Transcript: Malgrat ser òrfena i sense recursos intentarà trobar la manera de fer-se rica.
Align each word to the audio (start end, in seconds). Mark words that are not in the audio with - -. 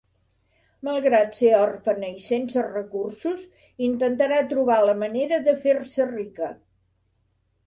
Malgrat 0.85 1.35
ser 1.39 1.51
òrfena 1.57 2.09
i 2.21 2.23
sense 2.27 2.63
recursos 2.69 3.43
intentarà 3.89 4.41
trobar 4.55 4.79
la 4.89 4.97
manera 5.05 5.41
de 5.51 5.55
fer-se 5.69 6.09
rica. 6.15 6.51